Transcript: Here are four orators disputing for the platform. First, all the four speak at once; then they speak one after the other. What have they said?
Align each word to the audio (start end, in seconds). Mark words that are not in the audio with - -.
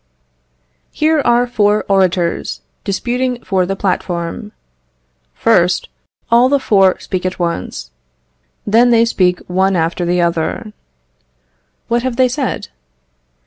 Here 0.91 1.19
are 1.19 1.45
four 1.45 1.85
orators 1.87 2.61
disputing 2.83 3.43
for 3.43 3.67
the 3.67 3.75
platform. 3.75 4.51
First, 5.35 5.89
all 6.31 6.49
the 6.49 6.59
four 6.59 6.97
speak 6.99 7.23
at 7.23 7.37
once; 7.37 7.91
then 8.65 8.89
they 8.89 9.05
speak 9.05 9.41
one 9.45 9.75
after 9.75 10.03
the 10.03 10.19
other. 10.19 10.73
What 11.87 12.01
have 12.01 12.15
they 12.15 12.29
said? 12.29 12.69